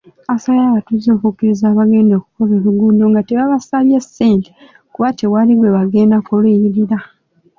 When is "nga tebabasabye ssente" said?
3.11-4.49